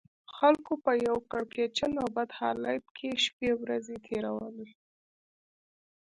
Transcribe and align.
خلکو 0.37 0.73
په 0.83 0.91
یو 1.07 1.17
کړکېچن 1.31 1.91
او 2.01 2.07
بد 2.15 2.29
حالت 2.39 2.83
کې 2.97 3.09
شپې 3.23 3.47
او 3.53 3.57
ورځې 3.63 3.95
تېرولې. 4.07 4.69